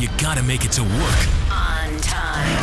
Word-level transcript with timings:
you 0.00 0.08
gotta 0.16 0.42
make 0.42 0.64
it 0.64 0.72
to 0.72 0.82
work 0.82 1.20
On 1.50 2.00
time. 2.00 2.58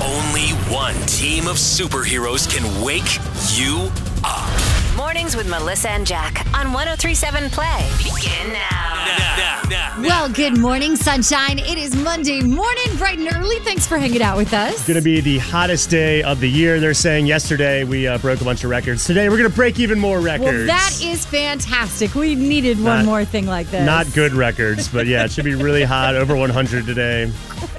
only 0.00 0.50
one 0.72 0.94
team 1.06 1.48
of 1.48 1.56
superheroes 1.56 2.48
can 2.48 2.84
wake 2.84 3.18
you 3.56 3.90
up. 4.24 4.81
Mornings 4.96 5.34
with 5.34 5.48
Melissa 5.48 5.90
and 5.90 6.06
Jack 6.06 6.46
on 6.54 6.72
1037 6.72 7.50
Play. 7.50 7.90
Begin 7.98 8.52
now. 8.52 9.04
Now, 9.06 9.62
now, 9.68 9.96
now. 9.98 10.02
Well, 10.02 10.28
good 10.28 10.58
morning, 10.58 10.96
sunshine. 10.96 11.58
It 11.58 11.78
is 11.78 11.96
Monday 11.96 12.42
morning, 12.42 12.96
bright 12.98 13.18
and 13.18 13.28
early. 13.34 13.58
Thanks 13.60 13.86
for 13.86 13.96
hanging 13.96 14.20
out 14.20 14.36
with 14.36 14.52
us. 14.52 14.74
It's 14.74 14.86
going 14.86 14.98
to 14.98 15.02
be 15.02 15.20
the 15.20 15.38
hottest 15.38 15.88
day 15.88 16.22
of 16.22 16.40
the 16.40 16.48
year. 16.48 16.78
They're 16.78 16.92
saying 16.94 17.26
yesterday 17.26 17.84
we 17.84 18.06
uh, 18.06 18.18
broke 18.18 18.40
a 18.42 18.44
bunch 18.44 18.64
of 18.64 18.70
records. 18.70 19.04
Today 19.06 19.28
we're 19.30 19.38
going 19.38 19.48
to 19.50 19.56
break 19.56 19.80
even 19.80 19.98
more 19.98 20.20
records. 20.20 20.50
Well, 20.50 20.66
that 20.66 21.00
is 21.02 21.24
fantastic. 21.24 22.14
We 22.14 22.34
needed 22.34 22.82
one 22.82 23.06
more 23.06 23.24
thing 23.24 23.46
like 23.46 23.68
this. 23.70 23.86
not 23.86 24.12
good 24.12 24.32
records, 24.34 24.88
but 24.88 25.06
yeah, 25.06 25.24
it 25.24 25.32
should 25.32 25.44
be 25.46 25.54
really 25.54 25.84
hot, 25.84 26.16
over 26.16 26.36
100 26.36 26.84
today. 26.84 27.32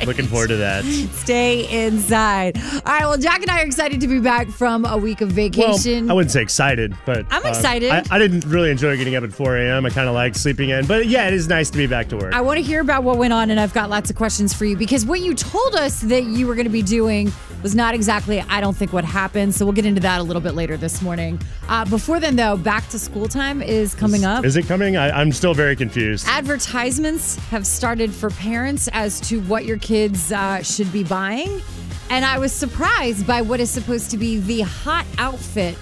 Looking 0.06 0.28
forward 0.28 0.50
to 0.50 0.58
that. 0.58 0.84
Stay 1.14 1.86
inside. 1.86 2.58
All 2.58 2.82
right. 2.86 3.06
Well, 3.06 3.18
Jack 3.18 3.42
and 3.42 3.50
I 3.50 3.62
are 3.62 3.66
excited 3.66 4.02
to 4.02 4.08
be 4.08 4.20
back 4.20 4.50
from 4.50 4.86
a 4.86 4.98
week 4.98 5.22
of 5.22 5.30
vacation. 5.30 6.06
Well. 6.06 6.12
I 6.12 6.16
wouldn't 6.16 6.32
say 6.32 6.42
excited, 6.42 6.96
but 7.06 7.26
I'm 7.30 7.46
uh, 7.46 7.50
excited. 7.50 7.92
I, 7.92 8.04
I 8.12 8.20
didn't 8.20 8.46
really 8.46 8.72
enjoy 8.72 8.98
getting 8.98 9.16
up 9.16 9.24
at 9.24 9.34
4 9.34 9.58
a.m. 9.58 9.86
I 9.86 9.90
kind 9.90 10.08
of 10.08 10.14
like 10.14 10.36
sleeping 10.36 10.70
in, 10.70 10.86
but 10.86 11.08
yeah, 11.08 11.28
it 11.28 11.34
is 11.34 11.48
nice 11.48 11.70
to 11.70 11.78
be 11.78 11.88
back 11.88 12.10
to 12.10 12.18
work. 12.18 12.34
I 12.34 12.42
want 12.42 12.58
to 12.58 12.64
hear 12.64 12.82
about 12.82 13.04
what 13.04 13.18
went 13.18 13.34
on, 13.34 13.50
and 13.50 13.60
I've 13.60 13.74
got 13.74 13.90
lots 13.90 14.10
of 14.10 14.16
questions 14.16 14.54
for 14.54 14.66
you 14.66 14.76
because 14.76 15.06
what 15.06 15.22
you 15.22 15.34
told 15.34 15.76
us 15.76 16.02
that 16.02 16.24
you 16.26 16.48
were 16.48 16.56
going 16.56 16.66
to 16.66 16.72
be 16.72 16.82
doing 16.82 17.32
was 17.62 17.74
not 17.74 17.96
exactly, 17.96 18.42
I 18.42 18.60
don't 18.60 18.76
think, 18.76 18.92
what 18.92 19.06
happened. 19.06 19.56
So 19.56 19.66
we'll 19.66 19.74
get 19.74 19.86
into 19.86 20.02
that 20.02 20.20
a 20.20 20.24
little 20.24 20.42
bit 20.42 20.54
later 20.54 20.76
this 20.76 21.02
morning. 21.02 21.40
Uh, 21.70 21.86
before 21.86 22.20
then, 22.20 22.36
though, 22.36 22.58
back 22.58 22.90
to 22.90 23.00
school 23.00 23.28
time 23.28 23.62
is 23.62 23.96
coming 23.96 24.26
up. 24.26 24.44
Is 24.44 24.58
it 24.58 24.68
coming? 24.68 24.98
I, 24.98 25.10
I'm 25.10 25.32
still 25.32 25.54
very 25.54 25.76
confused. 25.76 26.28
Advertisements 26.28 27.38
have 27.48 27.66
started 27.66 28.14
for 28.14 28.30
parents 28.32 28.90
as 28.92 29.22
to 29.22 29.40
what 29.44 29.64
your 29.64 29.78
kids 29.78 29.93
uh, 29.94 30.62
should 30.64 30.92
be 30.92 31.04
buying. 31.04 31.62
And 32.10 32.26
I 32.26 32.38
was 32.40 32.52
surprised 32.52 33.26
by 33.26 33.42
what 33.42 33.60
is 33.60 33.70
supposed 33.70 34.12
to 34.12 34.18
be 34.18 34.40
the 34.40 34.62
hot 34.62 35.06
outfit 35.18 35.76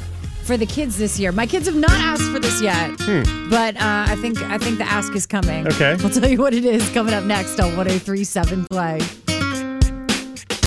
for 0.44 0.58
the 0.58 0.66
kids 0.66 0.98
this 0.98 1.20
year. 1.20 1.32
My 1.32 1.46
kids 1.46 1.66
have 1.66 1.76
not 1.76 1.92
asked 1.92 2.30
for 2.32 2.40
this 2.40 2.62
yet, 2.62 2.98
but 3.50 3.76
uh, 3.78 4.06
I 4.08 4.18
think 4.22 4.42
I 4.42 4.58
think 4.58 4.78
the 4.78 4.86
ask 4.86 5.16
is 5.16 5.26
coming. 5.26 5.64
Hmm. 5.64 5.72
Okay. 5.72 5.92
I'll 6.04 6.10
tell 6.10 6.30
you 6.30 6.38
what 6.38 6.54
it 6.54 6.66
is 6.66 6.90
coming 6.92 7.14
up 7.14 7.24
next 7.24 7.60
on 7.60 7.76
1037 7.78 8.66
Play. 8.66 9.00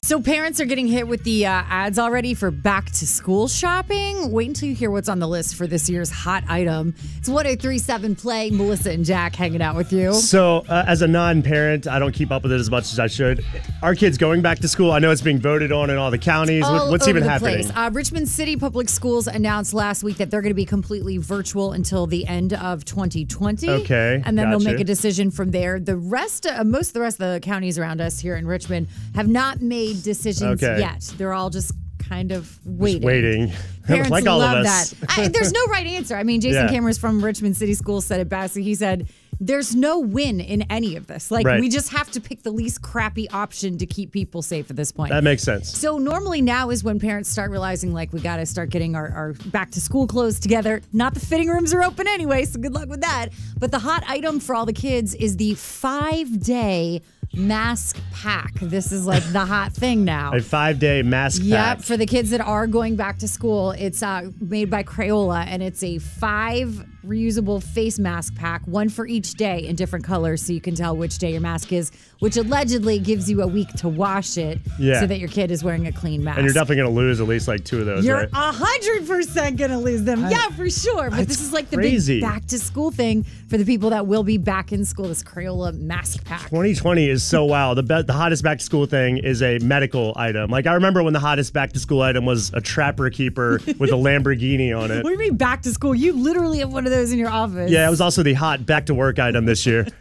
So 0.05 0.21
parents 0.21 0.61
are 0.61 0.67
getting 0.67 0.87
hit 0.87 1.09
with 1.09 1.25
the 1.25 1.47
uh, 1.47 1.63
ads 1.67 1.99
already 1.99 2.35
for 2.35 2.51
back 2.51 2.91
to 2.91 3.07
school 3.07 3.49
shopping. 3.49 4.31
Wait 4.31 4.49
until 4.49 4.69
you 4.69 4.75
hear 4.75 4.91
what's 4.91 5.09
on 5.09 5.19
the 5.19 5.27
list 5.27 5.55
for 5.55 5.67
this 5.67 5.89
year's 5.89 6.11
hot 6.11 6.45
item. 6.47 6.95
It's 7.17 7.27
1037 7.27 8.15
Play. 8.15 8.51
Melissa 8.51 8.91
and 8.91 9.03
Jack 9.03 9.35
hanging 9.35 9.63
out 9.63 9.77
with 9.77 9.95
you. 9.95 10.13
So, 10.13 10.59
uh, 10.69 10.85
as 10.87 11.01
a 11.01 11.09
non-parent, 11.09 11.87
I 11.87 11.99
don't 11.99 12.13
keep 12.13 12.31
up 12.31 12.43
with 12.43 12.53
it 12.53 12.61
as 12.61 12.71
much 12.71 12.93
as 12.93 12.99
I 12.99 13.07
should. 13.07 13.43
Our 13.83 13.95
kids 13.95 14.19
going 14.19 14.43
back 14.43 14.59
to 14.59 14.69
school. 14.69 14.93
I 14.93 14.99
know 14.99 15.11
it's 15.11 15.23
being 15.23 15.39
voted 15.39 15.73
on 15.73 15.89
in 15.89 15.97
all 15.97 16.11
the 16.11 16.19
counties. 16.19 16.65
All 16.65 16.91
What's 16.91 17.09
even 17.09 17.23
happening? 17.23 17.71
Uh, 17.71 17.89
Richmond 17.91 18.29
City 18.29 18.59
Public 18.59 18.91
Schools 18.91 19.27
announced 19.27 19.73
last 19.73 20.05
week 20.05 20.19
that 20.19 20.31
they're 20.31 20.43
going 20.43 20.51
to 20.51 20.55
be 20.55 20.67
completely 20.67 21.17
virtual 21.17 21.73
until 21.73 22.07
the 22.07 22.27
end 22.27 22.53
of 22.53 22.85
2020. 22.85 23.71
Okay, 23.71 24.23
and 24.27 24.37
then 24.37 24.51
they'll 24.51 24.61
make 24.61 24.81
a 24.81 24.85
decision 24.85 25.31
from 25.31 25.51
there. 25.51 25.81
The 25.81 25.97
rest, 25.97 26.45
uh, 26.45 26.63
most 26.63 26.89
of 26.89 26.93
the 26.93 27.01
rest 27.01 27.19
of 27.23 27.33
the 27.33 27.41
counties 27.41 27.79
around 27.79 28.03
us 28.03 28.21
here 28.21 28.37
in 28.37 28.47
Richmond 28.47 28.89
have 29.15 29.29
not 29.29 29.63
made 29.63 29.94
decisions 30.03 30.63
Okay. 30.63 30.81
yet. 30.81 31.01
They're 31.17 31.33
all 31.33 31.51
just 31.51 31.73
kind 31.99 32.33
of 32.33 32.59
waiting. 32.65 33.03
Waiting. 33.03 33.53
Parents 33.87 34.11
like 34.11 34.27
all 34.27 34.39
love 34.39 34.59
of 34.59 34.67
us. 34.67 34.91
that. 34.91 35.19
I, 35.19 35.29
there's 35.29 35.53
no 35.53 35.65
right 35.67 35.87
answer. 35.87 36.17
I 36.17 36.23
mean, 36.23 36.41
Jason 36.41 36.69
Yeah. 36.69 36.73
Kamras 36.81 36.99
from 36.99 37.23
Richmond 37.25 37.57
City 37.57 37.75
Schools 37.75 38.05
said 38.05 38.21
it 38.21 38.29
best. 38.31 38.57
He 38.57 38.75
said, 38.75 39.09
"There's 39.41 39.75
no 39.75 39.99
win 40.01 40.41
in 40.41 40.63
any 40.71 40.97
of 40.97 41.07
this. 41.07 41.31
Like 41.31 41.47
Right. 41.47 41.61
we 41.61 41.69
just 41.69 41.91
have 41.93 42.11
to 42.13 42.21
pick 42.21 42.43
the 42.43 42.51
least 42.51 42.81
crappy 42.83 43.29
option 43.31 43.77
to 43.79 43.87
keep 43.87 44.11
people 44.13 44.41
safe 44.41 44.71
at 44.71 44.77
this 44.77 44.91
point." 44.93 45.11
That 45.11 45.23
makes 45.25 45.43
sense. 45.43 45.69
So 45.71 45.99
normally 45.99 46.41
now 46.41 46.71
is 46.71 46.83
when 46.83 46.99
parents 46.99 47.29
start 47.29 47.51
realizing 47.51 47.93
like 47.93 48.13
we 48.15 48.21
got 48.21 48.37
to 48.39 48.47
start 48.47 48.71
getting 48.71 48.97
our, 48.97 49.09
our 49.11 49.33
back 49.47 49.71
to 49.73 49.81
school 49.83 50.07
clothes 50.07 50.39
together. 50.41 50.81
Not 50.95 51.13
the 51.15 51.21
fitting 51.21 51.49
rooms 51.49 51.75
are 51.75 51.83
open 51.83 52.07
anyway, 52.09 52.45
so 52.47 52.59
good 52.61 52.73
luck 52.75 52.89
with 52.89 53.03
that. 53.03 53.29
But 53.59 53.71
the 53.71 53.79
hot 53.81 54.03
item 54.09 54.41
for 54.41 54.55
all 54.55 54.65
the 54.67 54.73
kids 54.73 55.15
is 55.15 55.37
the 55.37 55.55
five 55.55 56.41
day 56.43 57.03
mask 57.37 57.99
pack. 58.13 58.55
This 58.61 58.93
is 58.93 59.07
like 59.07 59.23
the 59.33 59.45
hot 59.45 59.73
thing 59.73 60.05
now. 60.05 60.33
A 60.33 60.41
five-day 60.41 61.03
mask 61.03 61.43
Yep, 61.45 61.59
pack. 61.79 61.81
for 61.83 61.97
the 61.97 62.07
kids 62.07 62.31
that 62.31 62.41
are 62.41 62.67
going 62.67 62.97
back 62.97 63.19
to 63.19 63.29
school, 63.29 63.73
it's 63.73 64.03
uh, 64.03 64.31
made 64.41 64.71
by 64.71 64.83
Crayola 64.83 65.45
and 65.47 65.63
it's 65.63 65.83
a 65.83 65.99
five 65.99 66.87
reusable 67.05 67.63
face 67.63 67.99
mask 67.99 68.35
pack, 68.35 68.63
one 68.67 68.89
for 68.89 69.07
each 69.07 69.35
day 69.35 69.67
in 69.67 69.77
different 69.77 70.05
colors 70.05 70.43
so 70.45 70.53
you 70.53 70.61
can 70.61 70.75
tell 70.75 70.97
which 70.97 71.19
day 71.19 71.33
your 71.33 71.41
mask 71.41 71.73
is, 71.73 71.91
which 72.21 72.37
allegedly 72.37 72.99
gives 72.99 73.31
you 73.31 73.43
a 73.43 73.47
week 73.47 73.69
to 73.75 73.89
wash 73.89 74.37
it 74.37 74.59
Yeah. 74.79 75.01
so 75.01 75.07
that 75.07 75.19
your 75.19 75.29
kid 75.29 75.51
is 75.51 75.63
wearing 75.63 75.87
a 75.87 75.93
clean 75.93 76.25
mask. 76.25 76.39
and 76.39 76.45
you're 76.47 76.55
definitely 76.55 76.77
going 76.77 76.89
to 76.91 76.95
lose 77.01 77.21
at 77.21 77.27
least 77.29 77.49
like 77.49 77.65
two 77.65 77.81
of 77.81 77.87
those, 77.87 78.05
You're 78.05 78.17
right? 78.19 78.29
a 78.33 78.53
hundred 78.53 79.07
percent 79.07 79.57
gonna 79.57 79.79
lose 79.81 80.03
them. 80.03 80.21
yeah, 80.31 80.49
for 80.51 80.69
sure. 80.71 81.11
But 81.11 81.29
this 81.29 81.41
is 81.41 81.53
like 81.53 81.71
the 81.71 81.77
crazy. 81.77 82.17
big 82.17 82.23
back 82.23 82.47
to 82.47 82.59
school 82.59 82.91
thing 82.91 83.25
for 83.49 83.57
the 83.59 83.65
people 83.65 83.91
that 83.91 84.07
will 84.07 84.23
be 84.23 84.39
back 84.39 84.73
in 84.73 84.85
school. 84.85 85.09
This 85.09 85.23
Crayola 85.23 85.79
mask 85.79 86.25
pack. 86.25 86.49
2020 86.51 87.09
is 87.09 87.23
so 87.23 87.45
wow. 87.45 87.75
The 87.75 87.83
be- 87.83 88.03
the 88.03 88.13
hottest 88.13 88.43
back 88.43 88.59
to 88.59 88.65
school 88.65 88.87
thing 88.87 89.19
is 89.19 89.43
a 89.43 89.59
medical 89.59 90.13
item. 90.17 90.51
Like 90.51 90.67
I 90.67 90.75
remember 90.75 91.03
when 91.03 91.13
the 91.13 91.21
hottest 91.21 91.53
back 91.53 91.73
to 91.73 91.79
school 91.79 92.03
item 92.03 92.25
was 92.25 92.53
a 92.55 92.61
trapper 92.61 93.11
keeper 93.11 93.61
with 93.79 93.91
a 93.91 93.97
Lamborghini 93.97 94.77
on 94.77 94.91
it. 94.91 95.05
What 95.05 95.11
do 95.11 95.13
you 95.13 95.19
mean 95.19 95.37
back 95.37 95.63
to 95.63 95.71
school? 95.73 95.95
You 95.95 96.13
literally 96.15 96.59
have 96.61 96.73
one 96.73 96.87
of 96.87 96.91
those 96.95 97.13
in 97.13 97.19
your 97.19 97.31
office. 97.31 97.71
Yeah, 97.71 97.87
it 97.87 97.91
was 97.91 98.01
also 98.01 98.23
the 98.23 98.35
hot 98.35 98.65
back 98.67 98.87
to 98.87 98.95
work 98.95 99.19
item 99.19 99.45
this 99.45 99.67
year. 99.67 99.87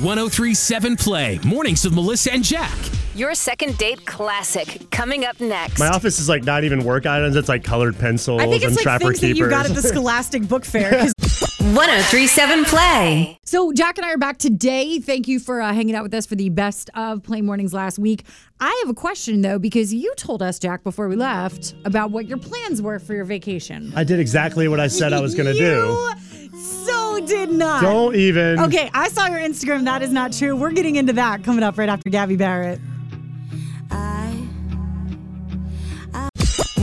1037 0.00 0.96
Play. 0.96 1.40
Mornings 1.44 1.84
with 1.84 1.92
Melissa 1.94 2.32
and 2.32 2.44
Jack. 2.44 2.72
Your 3.16 3.34
second 3.34 3.76
date 3.78 4.06
classic 4.06 4.88
coming 4.92 5.24
up 5.24 5.40
next. 5.40 5.80
My 5.80 5.88
office 5.88 6.20
is 6.20 6.28
like 6.28 6.44
not 6.44 6.62
even 6.62 6.84
work 6.84 7.04
items. 7.04 7.34
It's 7.34 7.48
like 7.48 7.64
colored 7.64 7.98
pencils 7.98 8.40
I 8.40 8.46
think 8.46 8.62
and 8.62 8.76
like 8.76 8.82
trapper 8.82 9.06
things 9.06 9.20
that 9.22 9.26
keepers. 9.26 9.38
you 9.40 9.50
got 9.50 9.68
at 9.68 9.74
the 9.74 9.82
Scholastic 9.82 10.46
Book 10.46 10.64
Fair. 10.64 10.90
'cause 11.00 11.12
1037 11.58 12.64
Play. 12.66 13.38
So, 13.44 13.72
Jack 13.72 13.98
and 13.98 14.06
I 14.06 14.12
are 14.12 14.18
back 14.18 14.38
today. 14.38 15.00
Thank 15.00 15.26
you 15.26 15.40
for 15.40 15.60
uh, 15.60 15.72
hanging 15.74 15.96
out 15.96 16.04
with 16.04 16.14
us 16.14 16.24
for 16.24 16.36
the 16.36 16.50
best 16.50 16.88
of 16.94 17.22
Play 17.24 17.40
Mornings 17.40 17.74
last 17.74 17.98
week. 17.98 18.24
I 18.60 18.76
have 18.84 18.90
a 18.90 18.94
question, 18.94 19.40
though, 19.40 19.58
because 19.58 19.92
you 19.92 20.14
told 20.16 20.40
us, 20.40 20.60
Jack, 20.60 20.84
before 20.84 21.08
we 21.08 21.16
left 21.16 21.74
about 21.84 22.12
what 22.12 22.26
your 22.26 22.38
plans 22.38 22.80
were 22.80 23.00
for 23.00 23.14
your 23.14 23.24
vacation. 23.24 23.92
I 23.96 24.04
did 24.04 24.20
exactly 24.20 24.68
what 24.68 24.78
I 24.78 24.86
said 24.86 25.12
I 25.12 25.20
was 25.20 25.34
going 25.34 25.52
to 25.52 25.58
do. 25.58 26.10
So 26.58 27.20
did 27.20 27.50
not. 27.52 27.82
Don't 27.82 28.16
even. 28.16 28.58
Okay, 28.58 28.90
I 28.92 29.08
saw 29.10 29.26
your 29.26 29.38
Instagram. 29.38 29.84
That 29.84 30.02
is 30.02 30.10
not 30.10 30.32
true. 30.32 30.56
We're 30.56 30.72
getting 30.72 30.96
into 30.96 31.12
that 31.12 31.44
coming 31.44 31.62
up 31.62 31.78
right 31.78 31.88
after 31.88 32.10
Gabby 32.10 32.34
Barrett. 32.34 32.80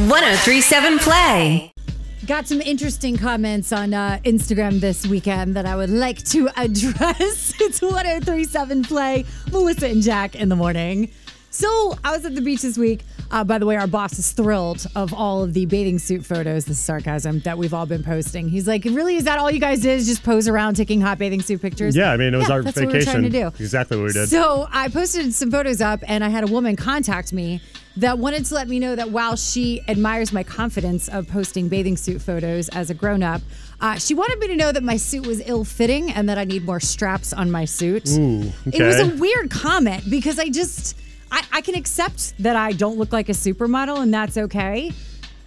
1037 0.08 1.00
Play. 1.00 1.75
Got 2.28 2.48
some 2.48 2.60
interesting 2.62 3.18
comments 3.18 3.72
on 3.72 3.94
uh, 3.94 4.20
Instagram 4.24 4.80
this 4.80 5.06
weekend 5.06 5.56
that 5.56 5.68
I 5.68 5.76
would 5.76 5.92
like 5.92 6.24
to 6.30 6.50
address. 6.58 7.54
it's 7.60 7.82
1037 7.82 8.84
Play, 8.84 9.26
Melissa 9.52 9.88
and 9.90 10.02
Jack 10.02 10.34
in 10.36 10.50
the 10.50 10.56
morning. 10.56 11.12
So 11.52 11.96
I 12.04 12.12
was 12.16 12.26
at 12.26 12.34
the 12.34 12.42
beach 12.42 12.64
this 12.64 12.78
week. 12.80 13.02
Uh, 13.32 13.44
by 13.44 13.58
the 13.60 13.66
way, 13.66 13.76
our 13.76 13.88
boss 13.88 14.18
is 14.20 14.32
thrilled 14.32 14.86
of 14.96 15.14
all 15.14 15.44
of 15.44 15.54
the 15.54 15.66
bathing 15.68 16.00
suit 16.00 16.26
photos, 16.26 16.66
this 16.66 16.80
sarcasm, 16.80 17.40
that 17.42 17.58
we've 17.58 17.74
all 17.74 17.86
been 17.86 18.04
posting. 18.04 18.50
He's 18.50 18.68
like, 18.68 18.84
really, 18.86 19.16
is 19.16 19.24
that 19.26 19.40
all 19.40 19.50
you 19.50 19.60
guys 19.60 19.82
did? 19.82 20.00
Is 20.00 20.08
just 20.08 20.24
pose 20.24 20.48
around 20.48 20.76
taking 20.76 21.02
hot 21.02 21.18
bathing 21.18 21.42
suit 21.42 21.62
pictures? 21.62 21.96
Yeah, 21.96 22.12
I 22.12 22.18
mean, 22.18 22.34
it 22.34 22.38
was 22.38 22.50
Yeah, 22.50 22.56
our 22.56 22.64
that's 22.64 22.78
vacation. 22.78 22.88
What 22.88 22.94
we 22.94 23.00
were 23.00 23.30
trying 23.30 23.52
to 23.52 23.58
do. 23.58 23.64
Exactly 23.64 23.98
what 23.98 24.08
we 24.08 24.14
did. 24.14 24.30
So 24.30 24.68
I 24.72 24.90
posted 24.90 25.34
some 25.34 25.50
photos 25.52 25.80
up, 25.80 26.02
and 26.08 26.24
I 26.24 26.30
had 26.30 26.44
a 26.44 26.48
woman 26.48 26.76
contact 26.76 27.32
me 27.34 27.62
that 27.98 28.20
wanted 28.20 28.46
to 28.46 28.56
let 28.56 28.68
me 28.68 28.80
know 28.80 28.96
that 28.96 29.10
while 29.12 29.36
she 29.36 29.82
admires 29.88 30.34
my 30.34 30.44
confidence 30.44 31.08
of 31.08 31.28
posting 31.28 31.70
bathing 31.70 31.98
suit 31.98 32.22
photos 32.22 32.70
as 32.70 32.90
a 32.90 32.94
grown 32.94 33.24
up, 33.24 33.42
uh, 33.80 33.96
she 33.96 34.14
wanted 34.14 34.40
me 34.40 34.48
to 34.48 34.56
know 34.56 34.72
that 34.72 34.84
my 34.84 34.98
suit 34.98 35.26
was 35.26 35.42
ill 35.46 35.64
fitting 35.64 36.12
and 36.12 36.28
that 36.30 36.38
I 36.38 36.44
need 36.44 36.66
more 36.66 36.80
straps 36.80 37.34
on 37.34 37.52
my 37.52 37.66
suit. 37.66 38.10
Ooh, 38.10 38.52
okay. 38.68 38.80
It 38.80 38.84
was 38.84 39.00
a 39.00 39.08
weird 39.16 39.50
comment 39.50 40.04
because 40.10 40.40
I 40.40 40.50
just, 40.50 40.98
I, 41.32 41.44
I 41.52 41.62
can 41.62 41.76
accept 41.76 42.34
that 42.40 42.56
I 42.56 42.72
don't 42.72 42.98
look 42.98 43.14
like 43.14 43.30
a 43.30 43.34
supermodel 43.34 44.02
and 44.02 44.14
that's 44.14 44.38
okay. 44.38 44.92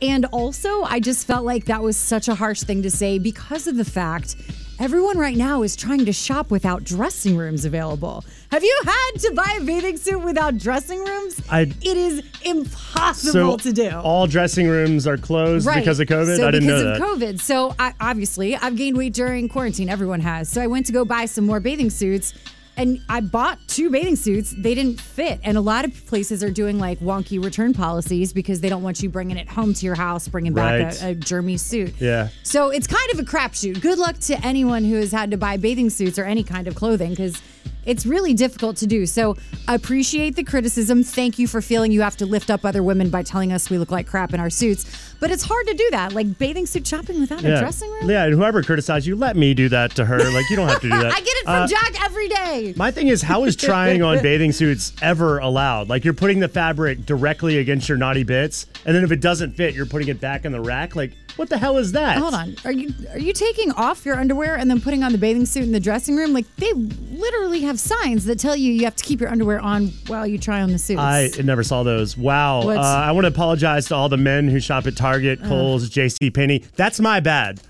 And 0.01 0.27
also, 0.27 0.83
I 0.83 1.01
just 1.01 1.27
felt 1.27 1.45
like 1.45 1.65
that 1.65 1.83
was 1.83 1.97
such 1.97 2.29
a 2.29 2.35
harsh 2.35 2.63
thing 2.63 2.83
to 2.83 2.91
say 2.91 3.19
because 3.19 3.67
of 3.67 3.77
the 3.77 3.85
fact 3.85 4.37
everyone 4.79 5.19
right 5.19 5.37
now 5.37 5.63
is 5.63 5.75
trying 5.77 6.05
to 6.05 6.13
shop 6.13 6.51
without 6.51 6.85
dressing 6.85 7.37
rooms 7.37 7.65
available. 7.65 8.25
Have 8.51 8.63
you 8.63 8.81
had 8.85 9.11
to 9.21 9.33
buy 9.35 9.59
a 9.61 9.65
bathing 9.65 9.97
suit 9.97 10.19
without 10.23 10.57
dressing 10.59 11.05
rooms? 11.05 11.41
I- 11.51 11.63
it 11.83 11.97
is 11.97 12.23
impossible 12.45 13.59
to 13.59 13.73
do. 13.73 13.91
all 13.91 14.27
dressing 14.27 14.69
rooms 14.69 15.07
are 15.07 15.17
closed 15.17 15.67
because 15.67 16.01
of 16.01 16.07
COVID. 16.09 16.37
So 16.37 16.49
I 16.49 16.51
didn't 16.51 16.69
know 16.69 16.83
that. 16.83 16.95
because 16.99 17.13
of. 17.13 17.19
COVID. 17.21 17.41
So 17.41 17.75
I, 17.79 17.93
obviously, 18.01 18.57
I've 18.57 18.77
gained 18.77 18.97
weight 18.97 19.15
during 19.15 19.49
quarantine. 19.49 19.89
Everyone 19.89 20.21
has. 20.21 20.49
So 20.49 20.61
I 20.63 20.67
went 20.67 20.87
to 20.87 20.93
go 20.93 21.05
buy 21.05 21.27
some 21.27 21.45
more 21.47 21.61
bathing 21.61 21.91
suits. 21.91 22.35
And 22.79 23.01
I 23.09 23.21
bought 23.21 23.59
two 23.67 23.91
bathing 23.91 24.17
suits. 24.17 24.55
They 24.57 24.75
didn't 24.75 25.01
fit. 25.01 25.41
And 25.43 25.59
a 25.59 25.61
lot 25.61 25.85
of 25.85 26.07
places 26.07 26.43
are 26.43 26.51
doing 26.51 26.79
like 26.79 27.01
wonky 27.01 27.43
return 27.43 27.75
policies 27.75 28.33
because 28.33 28.61
they 28.61 28.69
don't 28.69 28.83
want 28.83 29.03
you 29.03 29.09
bringing 29.09 29.37
it 29.37 29.49
home 29.49 29.75
to 29.75 29.85
your 29.85 29.97
house, 29.97 30.29
bringing 30.29 30.55
back 30.55 30.69
Right. 30.85 31.03
a, 31.03 31.11
a 31.11 31.15
germy 31.15 31.59
suit. 31.59 31.95
Yeah. 32.01 32.29
So 32.45 32.71
it's 32.71 32.87
kind 32.87 33.11
of 33.13 33.19
a 33.19 33.25
crapshoot. 33.25 33.81
Good 33.83 33.99
luck 33.99 34.19
to 34.21 34.47
anyone 34.47 34.85
who 34.85 34.95
has 34.97 35.13
had 35.13 35.31
to 35.33 35.37
buy 35.37 35.57
bathing 35.57 35.91
suits 35.91 36.19
or 36.19 36.25
any 36.25 36.45
kind 36.45 36.69
of 36.69 36.75
clothing 36.75 37.11
because 37.11 37.43
It's 37.87 38.05
really 38.05 38.35
difficult 38.35 38.77
to 38.79 38.87
do. 38.87 39.07
So 39.07 39.37
I 39.67 39.75
appreciate 39.75 40.37
the 40.37 40.45
criticism. 40.45 41.03
Thank 41.03 41.39
you 41.39 41.47
for 41.47 41.63
feeling 41.63 41.91
you 41.91 42.03
have 42.03 42.17
to 42.19 42.27
lift 42.27 42.51
up 42.51 42.65
other 42.65 42.83
women 42.83 43.09
by 43.09 43.23
telling 43.23 43.53
us 43.53 43.71
we 43.71 43.79
look 43.79 43.91
like 43.91 44.07
crap 44.07 44.35
in 44.35 44.41
our 44.41 44.51
suits. 44.51 45.15
But 45.21 45.31
it's 45.31 45.43
hard 45.43 45.67
to 45.69 45.75
do 45.75 45.89
that. 45.93 46.13
Like 46.13 46.39
bathing 46.39 46.67
suit 46.67 46.87
shopping 46.87 47.19
without 47.21 47.41
a 47.45 47.59
dressing 47.59 47.91
room. 47.91 48.09
Yeah, 48.11 48.25
and 48.27 48.35
whoever 48.35 48.63
criticized 48.63 49.07
you, 49.07 49.17
let 49.17 49.37
me 49.37 49.55
do 49.55 49.69
that 49.71 49.93
to 49.97 50.05
her. 50.05 50.19
Like, 50.19 50.49
you 50.51 50.57
don't 50.57 50.69
have 50.69 50.81
to 50.83 50.89
do 50.89 50.97
that. 51.03 51.13
I 51.13 51.21
get 51.21 51.29
it 51.29 51.45
from 51.45 51.55
Uh, 51.63 51.67
Jack 51.67 52.05
every 52.05 52.29
day. 52.29 52.75
My 52.77 52.91
thing 52.91 53.09
is, 53.09 53.23
how 53.23 53.45
is 53.45 53.57
trying 53.57 54.03
on 54.03 54.19
bathing 54.23 54.53
suits 54.53 54.93
ever 55.03 55.39
allowed? 55.39 55.89
Like, 55.89 56.05
you're 56.05 56.15
putting 56.15 56.41
the 56.41 56.49
fabric 56.49 57.05
directly 57.07 57.59
against 57.59 57.89
your 57.89 57.99
naughty 57.99 58.23
bits, 58.23 58.67
and 58.85 58.95
then 58.95 59.03
if 59.03 59.11
it 59.11 59.21
doesn't 59.21 59.53
fit, 59.53 59.75
you're 59.75 59.87
putting 59.87 60.09
it 60.09 60.21
back 60.21 60.45
in 60.45 60.53
the 60.53 60.61
rack. 60.61 60.95
Like, 60.95 61.13
what 61.37 61.49
the 61.49 61.59
hell 61.59 61.79
is 61.79 61.93
that? 61.93 62.19
Hold 62.19 62.35
on. 62.35 62.57
Are 62.65 62.73
you 62.73 62.93
are 63.13 63.19
you 63.19 63.33
taking 63.33 63.71
off 63.73 64.05
your 64.05 64.17
underwear 64.17 64.57
and 64.57 64.69
then 64.69 64.81
putting 64.81 65.05
on 65.05 65.13
the 65.13 65.19
bathing 65.19 65.47
suit 65.47 65.63
in 65.63 65.71
the 65.71 65.79
dressing 65.79 66.17
room? 66.17 66.33
Like 66.33 66.47
they 66.57 66.73
literally 67.19 67.61
have 67.63 67.79
signs 67.79 68.25
that 68.25 68.39
tell 68.39 68.57
you 68.57 68.73
you 68.73 68.85
have 68.85 68.97
to 68.97 69.05
keep 69.05 69.21
your 69.21 69.31
underwear 69.31 69.61
on 69.61 69.89
while 70.07 70.27
you 70.27 70.39
try 70.39 70.63
on 70.63 70.73
the 70.73 70.79
suits. 70.79 71.01
I 71.01 71.31
never 71.45 71.63
saw 71.63 71.83
those. 71.83 72.17
Wow. 72.17 72.61
Uh, 72.61 72.75
I 72.75 73.13
want 73.13 73.25
to 73.25 73.29
apologize 73.29 73.87
to 73.89 73.95
all 73.95 74.09
the 74.09 74.17
men 74.17 74.49
who 74.49 74.61
shop 74.61 74.87
at 74.87 74.97
Target, 74.97 75.43
Kohl's, 75.43 75.89
J.C. 75.89 76.31
Penney. 76.31 76.65
That's 76.77 77.01
my 77.01 77.21
bad. 77.21 77.61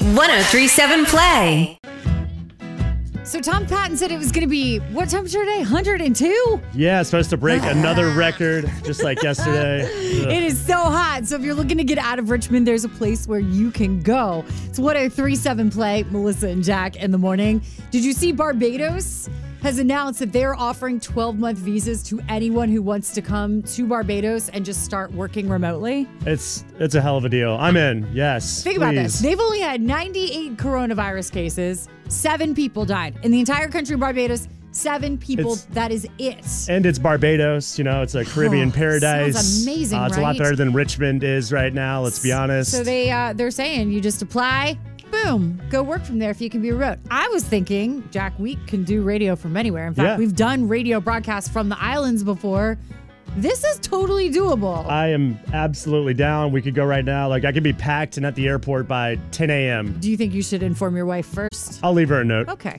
1037 0.00 1.06
Play. 1.06 1.78
So 3.30 3.38
Tom 3.38 3.64
Patton 3.64 3.96
said 3.96 4.10
it 4.10 4.18
was 4.18 4.32
going 4.32 4.42
to 4.42 4.50
be 4.50 4.78
what 4.92 5.08
temperature 5.08 5.38
today? 5.38 5.58
102. 5.58 6.60
Yeah, 6.74 7.00
supposed 7.04 7.30
to 7.30 7.36
break 7.36 7.62
another 7.64 8.10
record, 8.10 8.68
just 8.84 9.04
like 9.04 9.22
yesterday. 9.22 9.84
Ugh. 9.84 9.90
It 10.30 10.42
is 10.42 10.60
so 10.60 10.74
hot. 10.76 11.26
So 11.26 11.36
if 11.36 11.42
you're 11.42 11.54
looking 11.54 11.78
to 11.78 11.84
get 11.84 11.98
out 11.98 12.18
of 12.18 12.30
Richmond, 12.30 12.66
there's 12.66 12.84
a 12.84 12.88
place 12.88 13.28
where 13.28 13.38
you 13.40 13.70
can 13.70 14.00
go. 14.00 14.44
It's 14.66 14.78
1037 14.78 15.70
Play. 15.70 16.04
Melissa 16.10 16.48
and 16.48 16.64
Jack 16.64 16.96
in 16.96 17.12
the 17.12 17.18
morning. 17.18 17.62
Did 17.90 18.04
you 18.04 18.12
see 18.12 18.32
Barbados? 18.32 19.28
Has 19.62 19.78
announced 19.78 20.20
that 20.20 20.32
they're 20.32 20.54
offering 20.54 20.98
12 21.00 21.38
month 21.38 21.58
visas 21.58 22.02
to 22.04 22.18
anyone 22.30 22.70
who 22.70 22.80
wants 22.80 23.12
to 23.12 23.20
come 23.20 23.62
to 23.64 23.86
Barbados 23.86 24.48
and 24.48 24.64
just 24.64 24.84
start 24.84 25.12
working 25.12 25.50
remotely. 25.50 26.08
It's 26.24 26.64
it's 26.78 26.94
a 26.94 27.00
hell 27.02 27.18
of 27.18 27.26
a 27.26 27.28
deal. 27.28 27.56
I'm 27.60 27.76
in. 27.76 28.08
Yes. 28.14 28.62
Think 28.62 28.78
about 28.78 28.94
this. 28.94 29.18
They've 29.20 29.38
only 29.38 29.60
had 29.60 29.82
98 29.82 30.56
coronavirus 30.56 31.30
cases. 31.32 31.88
Seven 32.08 32.54
people 32.54 32.86
died 32.86 33.18
in 33.22 33.30
the 33.32 33.38
entire 33.40 33.68
country 33.68 33.94
of 33.94 34.00
Barbados. 34.00 34.48
Seven 34.72 35.18
people. 35.18 35.52
It's- 35.52 35.66
that 35.74 35.90
is 35.92 36.06
it. 36.18 36.46
And 36.68 36.86
it's 36.86 36.98
Barbados, 36.98 37.76
you 37.76 37.82
know, 37.84 38.02
it's 38.02 38.14
a 38.14 38.24
Caribbean 38.24 38.68
Oh, 38.68 38.72
paradise. 38.72 39.34
sounds 39.34 39.62
amazing, 39.64 39.98
Uh, 39.98 40.06
it's 40.06 40.16
a 40.16 40.20
lot 40.20 40.38
better 40.38 40.54
than 40.54 40.72
Richmond 40.72 41.24
is 41.24 41.52
right 41.52 41.74
now, 41.74 42.02
let's 42.02 42.22
be 42.22 42.32
honest. 42.32 42.70
So 42.70 42.84
they 42.84 43.10
uh, 43.10 43.32
they're 43.34 43.50
saying 43.50 43.90
you 43.90 44.00
just 44.00 44.22
apply, 44.22 44.78
boom, 45.10 45.60
go 45.70 45.82
work 45.82 46.04
from 46.04 46.18
there 46.18 46.30
if 46.30 46.40
you 46.40 46.48
can 46.50 46.62
be 46.62 46.70
remote. 46.72 46.98
I 47.10 47.28
was 47.28 47.44
thinking 47.44 48.08
Jack 48.10 48.38
Week 48.38 48.58
can 48.66 48.84
do 48.84 49.02
radio 49.02 49.36
from 49.36 49.56
anywhere. 49.56 49.86
In 49.86 49.94
fact, 49.94 50.06
Yeah. 50.06 50.16
we've 50.16 50.34
done 50.36 50.68
radio 50.68 51.00
broadcasts 51.00 51.48
from 51.48 51.68
the 51.68 51.76
islands 51.82 52.22
before. 52.24 52.78
This 53.36 53.62
is 53.62 53.78
totally 53.78 54.28
doable. 54.28 54.84
I 54.90 55.08
am 55.08 55.38
absolutely 55.52 56.14
down. 56.14 56.50
We 56.50 56.60
could 56.62 56.74
go 56.74 56.84
right 56.84 57.04
now. 57.04 57.28
Like 57.28 57.44
I 57.44 57.52
could 57.52 57.62
be 57.62 57.72
packed 57.72 58.16
and 58.16 58.26
at 58.26 58.34
the 58.34 58.48
airport 58.48 58.88
by 58.88 59.18
10 59.30 59.50
a.m. 59.50 59.96
do 60.00 60.10
you 60.10 60.16
think 60.16 60.34
you 60.34 60.42
should 60.42 60.62
inform 60.64 60.96
your 60.96 61.06
wife 61.06 61.26
first? 61.26 61.78
I'll 61.82 61.92
leave 61.92 62.08
her 62.08 62.20
a 62.20 62.24
note. 62.24 62.48
Okay. 62.48 62.76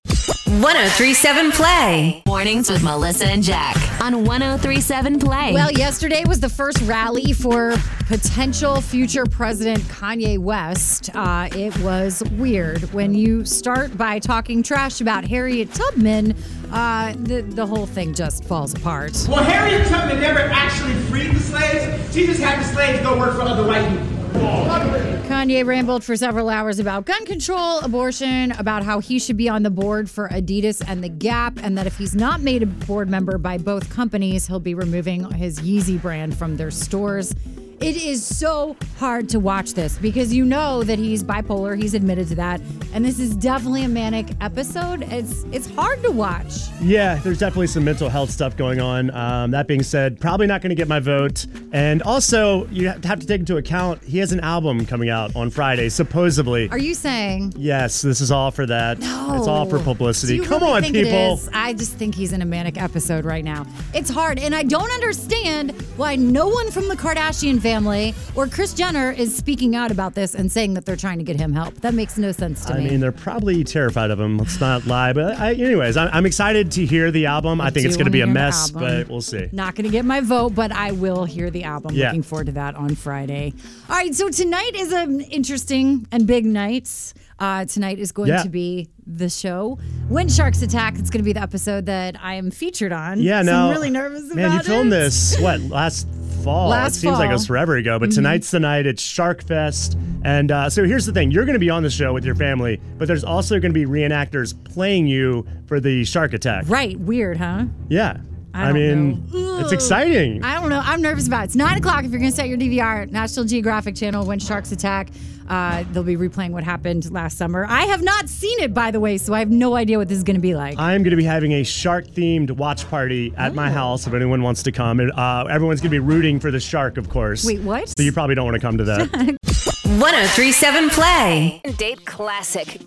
1037 0.59 1.51
Play. 1.53 2.23
Mornings 2.27 2.69
with 2.69 2.83
Melissa 2.83 3.25
and 3.25 3.41
Jack 3.41 3.77
on 4.01 4.25
1037 4.25 5.17
Play. 5.17 5.53
Well, 5.53 5.71
yesterday 5.71 6.25
was 6.27 6.41
the 6.41 6.49
first 6.49 6.81
rally 6.81 7.31
for 7.31 7.77
potential 8.07 8.81
future 8.81 9.25
President 9.25 9.79
Kanye 9.85 10.37
West. 10.37 11.09
Uh, 11.15 11.47
it 11.53 11.77
was 11.79 12.21
weird. 12.33 12.81
When 12.93 13.15
you 13.15 13.45
start 13.45 13.97
by 13.97 14.19
talking 14.19 14.61
trash 14.61 14.99
about 14.99 15.23
Harriet 15.23 15.73
Tubman, 15.73 16.35
uh, 16.73 17.13
the, 17.15 17.43
the 17.43 17.65
whole 17.65 17.85
thing 17.85 18.13
just 18.13 18.43
falls 18.43 18.73
apart. 18.73 19.25
Well, 19.29 19.45
Harriet 19.45 19.87
Tubman 19.87 20.19
never 20.19 20.39
actually 20.39 20.95
freed 21.03 21.33
the 21.33 21.39
slaves. 21.39 22.13
She 22.13 22.25
just 22.25 22.41
had 22.41 22.59
the 22.59 22.65
slaves 22.65 23.01
go 23.03 23.17
work 23.17 23.35
for 23.35 23.43
other 23.43 23.65
white 23.65 23.87
people. 23.87 25.10
Kanye 25.31 25.65
rambled 25.65 26.03
for 26.03 26.17
several 26.17 26.49
hours 26.49 26.77
about 26.77 27.05
gun 27.05 27.25
control, 27.25 27.79
abortion, 27.79 28.51
about 28.51 28.83
how 28.83 28.99
he 28.99 29.17
should 29.17 29.37
be 29.37 29.47
on 29.47 29.63
the 29.63 29.69
board 29.69 30.09
for 30.09 30.27
Adidas 30.27 30.83
and 30.85 31.01
The 31.01 31.07
Gap, 31.07 31.57
and 31.63 31.77
that 31.77 31.87
if 31.87 31.97
he's 31.97 32.13
not 32.13 32.41
made 32.41 32.63
a 32.63 32.65
board 32.65 33.09
member 33.09 33.37
by 33.37 33.57
both 33.57 33.89
companies, 33.89 34.45
he'll 34.45 34.59
be 34.59 34.73
removing 34.73 35.23
his 35.31 35.59
Yeezy 35.59 36.01
brand 36.01 36.35
from 36.35 36.57
their 36.57 36.69
stores. 36.69 37.33
It 37.81 37.97
is 37.97 38.23
so 38.23 38.75
hard 38.99 39.27
to 39.29 39.39
watch 39.39 39.73
this 39.73 39.97
because 39.97 40.31
you 40.31 40.45
know 40.45 40.83
that 40.83 40.99
he's 40.99 41.23
bipolar. 41.23 41.75
He's 41.75 41.95
admitted 41.95 42.27
to 42.27 42.35
that, 42.35 42.61
and 42.93 43.03
this 43.03 43.19
is 43.19 43.35
definitely 43.35 43.83
a 43.85 43.87
manic 43.89 44.27
episode. 44.39 45.01
It's 45.11 45.45
it's 45.51 45.67
hard 45.71 46.03
to 46.03 46.11
watch. 46.11 46.69
Yeah, 46.79 47.15
there's 47.15 47.39
definitely 47.39 47.65
some 47.67 47.83
mental 47.83 48.07
health 48.07 48.29
stuff 48.29 48.55
going 48.55 48.79
on. 48.79 49.09
Um, 49.15 49.49
that 49.51 49.67
being 49.67 49.81
said, 49.81 50.19
probably 50.19 50.45
not 50.45 50.61
going 50.61 50.69
to 50.69 50.75
get 50.75 50.87
my 50.87 50.99
vote. 50.99 51.47
And 51.71 52.03
also, 52.03 52.67
you 52.67 52.89
have 52.89 53.19
to 53.19 53.25
take 53.25 53.39
into 53.39 53.57
account 53.57 54.03
he 54.03 54.19
has 54.19 54.31
an 54.31 54.41
album 54.41 54.85
coming 54.85 55.09
out 55.09 55.35
on 55.35 55.49
Friday, 55.49 55.89
supposedly. 55.89 56.69
Are 56.69 56.77
you 56.77 56.93
saying? 56.93 57.53
yes, 57.57 58.03
this 58.03 58.21
is 58.21 58.29
all 58.29 58.51
for 58.51 58.67
that. 58.67 58.99
No, 58.99 59.37
It's 59.37 59.47
all 59.47 59.65
for 59.65 59.79
publicity. 59.79 60.39
Come 60.39 60.61
really 60.61 60.85
on, 60.87 60.93
people. 60.93 61.39
I 61.51 61.73
just 61.73 61.93
think 61.93 62.13
he's 62.13 62.31
in 62.31 62.43
a 62.43 62.45
manic 62.45 62.79
episode 62.79 63.25
right 63.25 63.43
now. 63.43 63.65
It's 63.95 64.09
hard, 64.11 64.37
and 64.37 64.53
I 64.53 64.61
don't 64.61 64.91
understand 64.91 65.71
why 65.97 66.15
no 66.15 66.47
one 66.47 66.69
from 66.69 66.87
the 66.87 66.95
Kardashian 66.95 67.59
family 67.71 68.13
or 68.35 68.47
Kris 68.47 68.73
Jenner 68.73 69.11
is 69.11 69.33
speaking 69.33 69.77
out 69.77 69.91
about 69.91 70.13
this 70.13 70.35
and 70.35 70.51
saying 70.51 70.73
that 70.73 70.85
they're 70.85 70.97
trying 70.97 71.17
to 71.19 71.23
get 71.23 71.37
him 71.37 71.53
help. 71.53 71.73
That 71.75 71.93
makes 71.93 72.17
no 72.17 72.33
sense 72.33 72.65
to 72.65 72.73
I 72.73 72.77
me. 72.79 72.85
I 72.85 72.89
mean, 72.89 72.99
they're 72.99 73.13
probably 73.13 73.63
terrified 73.63 74.11
of 74.11 74.19
him. 74.19 74.37
Let's 74.37 74.59
not 74.59 74.85
lie. 74.85 75.13
But 75.13 75.39
I, 75.39 75.53
anyways, 75.53 75.95
I'm, 75.95 76.09
I'm 76.11 76.25
excited 76.25 76.69
to 76.73 76.85
hear 76.85 77.11
the 77.11 77.27
album. 77.27 77.61
I, 77.61 77.69
think 77.69 77.85
it's 77.85 77.95
going 77.95 78.05
to 78.05 78.11
be 78.11 78.21
a 78.21 78.27
mess, 78.27 78.71
but 78.71 79.07
we'll 79.07 79.21
see. 79.21 79.47
Not 79.53 79.75
going 79.75 79.85
to 79.85 79.89
get 79.89 80.03
my 80.03 80.19
vote, 80.19 80.53
but 80.53 80.73
I 80.73 80.91
will 80.91 81.23
hear 81.23 81.49
the 81.49 81.63
album. 81.63 81.95
Yeah. 81.95 82.07
Looking 82.07 82.23
forward 82.23 82.47
to 82.47 82.51
that 82.53 82.75
on 82.75 82.95
Friday. 82.95 83.53
All 83.89 83.95
right, 83.95 84.13
so 84.13 84.27
tonight 84.29 84.71
is 84.75 84.91
an 84.91 85.21
interesting 85.21 86.05
and 86.11 86.27
big 86.27 86.45
night. 86.45 87.13
Uh, 87.39 87.65
tonight 87.65 87.97
is 87.99 88.11
going 88.11 88.29
Yeah. 88.29 88.43
to 88.43 88.49
be 88.49 88.89
the 89.07 89.29
show. 89.29 89.79
When 90.09 90.29
Sharks 90.29 90.61
Attack, 90.61 90.99
it's 90.99 91.09
going 91.09 91.21
to 91.21 91.25
be 91.25 91.33
the 91.33 91.41
episode 91.41 91.87
that 91.87 92.15
I 92.21 92.35
am 92.35 92.51
featured 92.51 92.91
on. 92.91 93.19
Yeah, 93.19 93.41
so 93.41 93.45
no. 93.51 93.65
I'm 93.65 93.71
really 93.71 93.89
nervous 93.89 94.25
about 94.25 94.37
it. 94.37 94.41
Man, 94.41 94.57
you 94.57 94.63
filmed 94.63 94.93
it. 94.93 94.97
this, 94.97 95.39
what, 95.39 95.59
last 95.61 96.07
fall? 96.41 96.69
Last 96.69 96.97
it 96.97 96.99
seems 97.01 97.17
like 97.17 97.29
it 97.29 97.33
was 97.33 97.47
forever 97.47 97.75
ago, 97.75 97.99
but 97.99 98.11
tonight's 98.11 98.51
the 98.51 98.59
night. 98.59 98.85
It's 98.85 99.01
Shark 99.01 99.43
Fest. 99.43 99.97
And 100.23 100.51
uh, 100.51 100.69
so 100.69 100.83
here's 100.83 101.05
the 101.05 101.13
thing 101.13 101.31
you're 101.31 101.45
going 101.45 101.55
to 101.55 101.59
be 101.59 101.69
on 101.69 101.83
the 101.83 101.89
show 101.89 102.13
with 102.13 102.25
your 102.25 102.35
family, 102.35 102.79
but 102.97 103.07
there's 103.07 103.23
also 103.23 103.59
going 103.59 103.73
to 103.73 103.79
be 103.79 103.85
reenactors 103.85 104.53
playing 104.73 105.07
you 105.07 105.45
for 105.67 105.79
the 105.79 106.03
Shark 106.05 106.33
Attack. 106.33 106.65
Right, 106.67 106.99
weird, 106.99 107.37
huh? 107.37 107.65
Yeah. 107.89 108.17
I 108.53 108.69
I, 108.69 108.73
mean, 108.73 109.25
know. 109.31 109.39
It's 109.61 109.71
exciting. 109.71 110.43
I 110.43 110.59
don't 110.59 110.69
know. 110.69 110.81
I'm 110.83 111.01
nervous 111.01 111.27
about 111.27 111.41
it. 111.41 111.45
It's 111.45 111.55
nine 111.55 111.77
o'clock. 111.77 112.03
If 112.03 112.11
you're 112.11 112.19
going 112.19 112.31
to 112.31 112.35
set 112.35 112.47
your 112.49 112.57
DVR, 112.57 113.09
National 113.11 113.45
Geographic 113.45 113.95
Channel, 113.95 114.25
When 114.25 114.39
Sharks 114.39 114.71
Attack, 114.71 115.09
uh, 115.49 115.83
they'll 115.91 116.03
be 116.03 116.15
replaying 116.15 116.51
what 116.51 116.63
happened 116.63 117.11
last 117.11 117.37
summer. 117.37 117.65
I 117.67 117.81
have 117.85 118.01
not 118.01 118.29
seen 118.29 118.59
it, 118.59 118.73
by 118.73 118.91
the 118.91 118.99
way, 118.99 119.17
so 119.17 119.33
I 119.33 119.39
have 119.39 119.49
no 119.51 119.75
idea 119.75 119.97
what 119.97 120.07
this 120.07 120.17
is 120.17 120.23
going 120.23 120.35
to 120.37 120.41
be 120.41 120.55
like. 120.55 120.79
I'm 120.79 121.03
going 121.03 121.11
to 121.11 121.17
be 121.17 121.23
having 121.25 121.51
a 121.53 121.63
shark 121.63 122.07
themed 122.07 122.51
watch 122.51 122.87
party 122.89 123.33
at 123.37 123.51
Oh. 123.51 123.55
my 123.55 123.69
house 123.69 124.07
if 124.07 124.13
anyone 124.13 124.41
wants 124.43 124.63
to 124.63 124.71
come. 124.71 124.99
And, 125.01 125.11
uh, 125.11 125.45
everyone's 125.49 125.81
going 125.81 125.89
to 125.91 125.95
be 125.95 125.99
rooting 125.99 126.39
for 126.39 126.51
the 126.51 126.59
shark, 126.59 126.97
of 126.97 127.09
course. 127.09 127.43
Wait, 127.45 127.61
what? 127.61 127.89
So 127.89 128.03
you 128.03 128.11
probably 128.13 128.35
don't 128.35 128.45
want 128.45 128.55
to 128.55 128.61
come 128.61 128.77
to 128.77 128.83
that. 128.85 129.09
1037 129.83 130.89
Play. 130.89 131.61
Date 131.77 132.05
classic. 132.05 132.79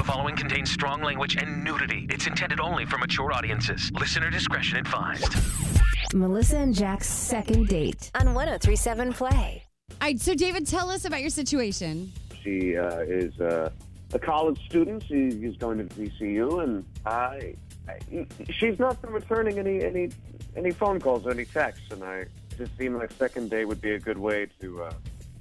The 0.00 0.06
following 0.06 0.34
contains 0.34 0.70
strong 0.70 1.02
language 1.02 1.36
and 1.36 1.62
nudity. 1.62 2.06
It's 2.08 2.26
intended 2.26 2.58
only 2.58 2.86
for 2.86 2.96
mature 2.96 3.34
audiences. 3.34 3.92
Listener 3.92 4.30
discretion 4.30 4.78
advised. 4.78 5.34
Melissa 6.14 6.56
and 6.56 6.74
Jack's 6.74 7.06
second 7.06 7.68
date. 7.68 8.10
On 8.14 8.32
1037 8.32 9.12
Play. 9.12 9.66
All 9.90 9.96
right, 10.00 10.18
so 10.18 10.32
David, 10.32 10.66
tell 10.66 10.88
us 10.88 11.04
about 11.04 11.20
your 11.20 11.28
situation. 11.28 12.10
She 12.42 12.78
uh, 12.78 13.00
is 13.00 13.38
uh, 13.42 13.68
a 14.14 14.18
college 14.18 14.64
student. 14.64 15.04
She 15.06 15.26
is 15.26 15.58
going 15.58 15.86
to 15.86 15.94
VCU, 15.94 16.64
and 16.64 16.82
I, 17.04 17.54
I, 17.86 18.26
she's 18.48 18.78
not 18.78 19.02
been 19.02 19.12
returning 19.12 19.58
any 19.58 19.84
any 19.84 20.08
any 20.56 20.70
phone 20.70 20.98
calls 20.98 21.26
or 21.26 21.32
any 21.32 21.44
texts. 21.44 21.90
And 21.90 22.02
I 22.02 22.24
just 22.56 22.74
seemed 22.78 22.96
like 22.96 23.12
second 23.12 23.50
day 23.50 23.66
would 23.66 23.82
be 23.82 23.90
a 23.90 24.00
good 24.00 24.16
way 24.16 24.46
to 24.62 24.84
uh, 24.84 24.92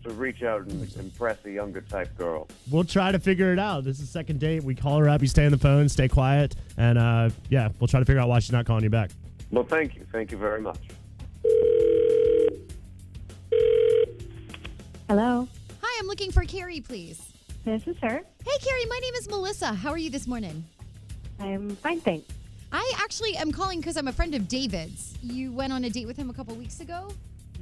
to 0.09 0.15
reach 0.15 0.43
out 0.43 0.61
and 0.61 0.95
impress 0.97 1.37
a 1.45 1.51
younger 1.51 1.81
type 1.81 2.15
girl. 2.17 2.47
we'll 2.71 2.83
try 2.83 3.11
to 3.11 3.19
figure 3.19 3.53
it 3.53 3.59
out. 3.59 3.83
This 3.83 3.99
is 3.99 4.09
second 4.09 4.39
date. 4.39 4.63
We 4.63 4.75
call 4.75 4.97
her 4.97 5.07
up. 5.07 5.21
You 5.21 5.27
stay 5.27 5.45
on 5.45 5.51
the 5.51 5.57
phone, 5.57 5.87
stay 5.87 6.07
quiet. 6.07 6.55
And 6.77 6.97
uh, 6.97 7.29
yeah, 7.49 7.69
we'll 7.79 7.87
try 7.87 7.99
to 7.99 8.05
figure 8.05 8.21
out 8.21 8.27
why 8.29 8.39
she's 8.39 8.51
not 8.51 8.65
calling 8.65 8.83
you 8.83 8.89
back. 8.89 9.11
Well, 9.51 9.63
thank 9.63 9.95
you, 9.95 10.05
thank 10.11 10.31
you 10.31 10.37
very 10.37 10.61
much. 10.61 10.79
Hello, 15.07 15.47
Hi, 15.81 15.99
I'm 15.99 16.05
looking 16.07 16.31
for 16.31 16.43
Carrie, 16.43 16.81
please. 16.81 17.19
this 17.65 17.81
is 17.87 17.97
her. 17.97 18.21
Hey, 18.45 18.57
Carrie, 18.61 18.85
my 18.85 18.99
name 19.01 19.13
is 19.15 19.27
Melissa. 19.27 19.73
How 19.73 19.89
are 19.89 19.97
you 19.97 20.09
this 20.11 20.27
morning? 20.27 20.63
I'm 21.39 21.75
fine, 21.77 21.99
thanks. 21.99 22.31
I 22.71 22.91
actually 22.97 23.35
am 23.37 23.51
calling 23.51 23.79
because 23.79 23.97
I'm 23.97 24.07
a 24.07 24.11
friend 24.13 24.35
of 24.35 24.47
David's. 24.47 25.17
You 25.23 25.51
went 25.51 25.73
on 25.73 25.83
a 25.85 25.89
date 25.89 26.05
with 26.05 26.15
him 26.15 26.29
a 26.29 26.33
couple 26.33 26.53
weeks 26.55 26.79
ago? 26.79 27.09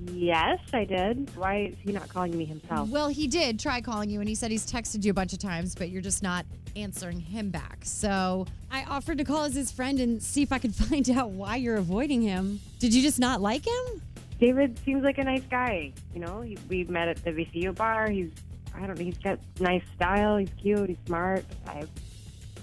Yes, 0.05 0.59
I 0.73 0.83
did. 0.83 1.35
Why 1.35 1.71
is 1.71 1.75
he 1.83 1.91
not 1.91 2.07
calling 2.09 2.37
me 2.37 2.45
himself? 2.45 2.89
Well, 2.89 3.07
he 3.07 3.27
did 3.27 3.59
try 3.59 3.81
calling 3.81 4.09
you, 4.09 4.19
and 4.19 4.29
he 4.29 4.35
said 4.35 4.51
he's 4.51 4.69
texted 4.69 5.03
you 5.03 5.11
a 5.11 5.13
bunch 5.13 5.33
of 5.33 5.39
times, 5.39 5.73
but 5.73 5.89
you're 5.89 6.01
just 6.01 6.21
not 6.21 6.45
answering 6.75 7.19
him 7.19 7.49
back. 7.49 7.79
So 7.83 8.45
I 8.71 8.83
offered 8.83 9.17
to 9.17 9.23
call 9.23 9.45
as 9.45 9.55
his 9.55 9.71
friend 9.71 9.99
and 9.99 10.21
see 10.21 10.43
if 10.43 10.51
I 10.51 10.59
could 10.59 10.75
find 10.75 11.09
out 11.09 11.31
why 11.31 11.55
you're 11.55 11.77
avoiding 11.77 12.21
him. 12.21 12.59
Did 12.79 12.93
you 12.93 13.01
just 13.01 13.19
not 13.19 13.41
like 13.41 13.65
him? 13.65 14.01
David 14.39 14.77
seems 14.85 15.03
like 15.03 15.17
a 15.17 15.23
nice 15.23 15.43
guy. 15.49 15.91
You 16.13 16.19
know, 16.19 16.41
he, 16.41 16.57
we 16.69 16.83
met 16.83 17.07
at 17.07 17.23
the 17.23 17.31
VCU 17.31 17.75
bar. 17.75 18.09
He's, 18.09 18.29
I 18.75 18.85
don't 18.85 18.97
know, 18.97 19.03
he's 19.03 19.17
got 19.17 19.39
nice 19.59 19.83
style. 19.95 20.37
He's 20.37 20.51
cute. 20.61 20.89
He's 20.89 20.97
smart. 21.07 21.43
I'm 21.67 21.89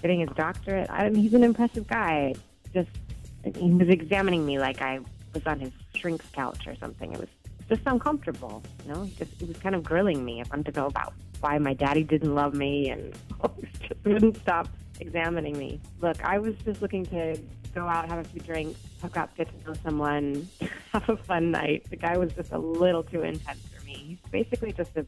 getting 0.01 0.21
his 0.21 0.29
doctorate. 0.37 0.89
I 0.89 1.09
mean, 1.09 1.21
he's 1.21 1.33
an 1.33 1.43
impressive 1.43 1.85
guy. 1.85 2.35
Just, 2.73 2.89
he 3.43 3.71
was 3.71 3.89
examining 3.89 4.45
me 4.45 4.57
like 4.57 4.81
I 4.81 4.99
was 5.35 5.45
on 5.45 5.59
his 5.59 5.71
shrink's 5.93 6.25
couch 6.31 6.65
or 6.65 6.75
something. 6.77 7.13
It 7.13 7.19
was 7.19 7.29
just 7.69 7.81
uncomfortable. 7.85 8.63
You 8.85 8.93
know, 8.93 9.03
he 9.03 9.13
just, 9.15 9.31
he 9.39 9.45
was 9.45 9.57
kind 9.57 9.75
of 9.75 9.83
grilling 9.83 10.25
me. 10.25 10.41
if 10.41 10.51
I 10.51 10.55
wanted 10.55 10.73
to 10.73 10.79
know 10.79 10.87
about 10.87 11.13
why 11.41 11.57
my 11.59 11.73
daddy 11.73 12.03
didn't 12.03 12.33
love 12.33 12.55
me 12.55 12.89
and 12.89 13.13
just 13.81 14.03
wouldn't 14.03 14.37
stop 14.37 14.67
examining 14.99 15.57
me. 15.57 15.79
Look, 16.01 16.23
I 16.23 16.39
was 16.39 16.55
just 16.63 16.81
looking 16.81 17.05
to 17.07 17.37
go 17.73 17.87
out, 17.87 18.09
have 18.09 18.25
a 18.25 18.29
few 18.29 18.41
drinks, 18.41 18.79
hook 19.01 19.17
up, 19.17 19.35
get 19.35 19.47
to 19.49 19.69
know 19.69 19.75
someone, 19.83 20.47
have 20.93 21.07
a 21.09 21.17
fun 21.17 21.51
night. 21.51 21.85
The 21.89 21.97
guy 21.97 22.17
was 22.17 22.31
just 22.33 22.51
a 22.51 22.57
little 22.57 23.03
too 23.03 23.21
intense 23.21 23.59
for 23.75 23.83
me. 23.85 23.93
He's 23.93 24.31
basically 24.31 24.71
just 24.71 24.95
a, 24.95 25.05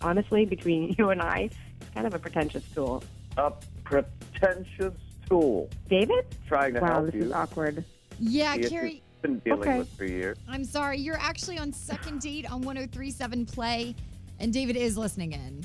honestly, 0.00 0.44
between 0.44 0.94
you 0.98 1.10
and 1.10 1.22
I, 1.22 1.42
he's 1.78 1.88
kind 1.94 2.06
of 2.06 2.14
a 2.14 2.18
pretentious 2.18 2.64
tool. 2.74 3.02
A 3.36 3.52
pretentious 3.84 4.94
tool. 5.28 5.70
David? 5.88 6.26
Trying 6.48 6.74
to 6.74 6.80
wow, 6.80 6.86
help 6.86 7.06
this 7.06 7.14
you. 7.14 7.22
is 7.22 7.32
awkward. 7.32 7.84
Yeah, 8.18 8.56
Carrie. 8.58 9.02
Been 9.22 9.38
dealing 9.38 9.60
Okay. 9.60 9.78
with 9.78 9.96
for 9.96 10.04
years. 10.04 10.36
I'm 10.48 10.64
sorry. 10.64 10.98
You're 10.98 11.18
actually 11.18 11.58
on 11.58 11.72
second 11.72 12.20
date 12.20 12.50
on 12.50 12.62
1037 12.62 13.46
Play, 13.46 13.94
and 14.40 14.52
David 14.52 14.76
is 14.76 14.98
listening 14.98 15.32
in. 15.32 15.64